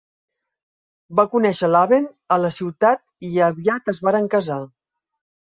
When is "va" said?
1.19-1.25